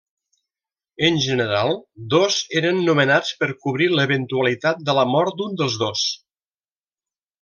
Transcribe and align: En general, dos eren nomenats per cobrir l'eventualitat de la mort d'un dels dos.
En 1.09 1.19
general, 1.25 1.73
dos 2.13 2.37
eren 2.61 2.81
nomenats 2.87 3.29
per 3.43 3.49
cobrir 3.67 3.91
l'eventualitat 3.99 4.83
de 4.89 4.97
la 5.01 5.05
mort 5.15 5.37
d'un 5.43 5.61
dels 5.61 5.77
dos. 5.85 6.07